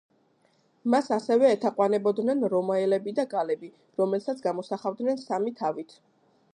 [0.93, 3.73] მას ასევე ეთაყვანებოდნენ რომაელები და გალები,
[4.03, 6.01] რომელსაც გამოსახავდნენ სამი თავით.